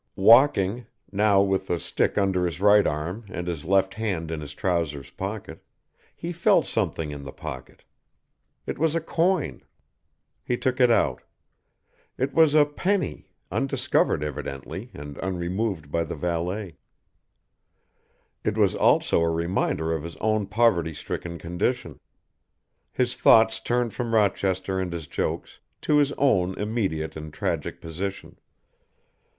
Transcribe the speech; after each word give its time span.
Walking, 0.15 0.87
now 1.11 1.43
with 1.43 1.67
the 1.67 1.77
stick 1.79 2.17
under 2.17 2.43
his 2.47 2.59
right 2.59 2.87
arm 2.87 3.23
and 3.29 3.45
his 3.45 3.65
left 3.65 3.93
hand 3.93 4.31
in 4.31 4.41
his 4.41 4.55
trousers 4.55 5.11
pocket, 5.11 5.61
he 6.15 6.31
felt 6.31 6.65
something 6.65 7.11
in 7.11 7.21
the 7.21 7.31
pocket. 7.31 7.83
It 8.65 8.79
was 8.79 8.95
a 8.95 8.99
coin. 8.99 9.61
He 10.43 10.57
took 10.57 10.79
it 10.81 10.89
out. 10.89 11.21
It 12.17 12.33
was 12.33 12.55
a 12.55 12.65
penny, 12.65 13.27
undiscovered 13.51 14.23
evidently, 14.23 14.89
and 14.95 15.19
unremoved 15.19 15.91
by 15.91 16.03
the 16.03 16.15
valet. 16.15 16.77
It 18.43 18.57
was 18.57 18.73
also 18.73 19.21
a 19.21 19.29
reminder 19.29 19.93
of 19.93 20.01
his 20.01 20.15
own 20.15 20.47
poverty 20.47 20.95
stricken 20.95 21.37
condition. 21.37 21.99
His 22.91 23.15
thoughts 23.15 23.59
turned 23.59 23.93
from 23.93 24.15
Rochester 24.15 24.79
and 24.79 24.91
his 24.91 25.05
jokes, 25.05 25.59
to 25.83 25.97
his 25.97 26.11
own 26.13 26.57
immediate 26.59 27.15
and 27.15 27.31
tragic 27.31 27.79
position. 27.79 28.39